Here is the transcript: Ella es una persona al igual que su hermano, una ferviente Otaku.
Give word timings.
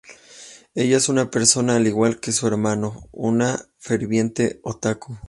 Ella 0.73 0.97
es 0.97 1.09
una 1.09 1.29
persona 1.29 1.75
al 1.75 1.85
igual 1.85 2.19
que 2.19 2.31
su 2.31 2.47
hermano, 2.47 3.07
una 3.11 3.67
ferviente 3.77 4.59
Otaku. 4.63 5.15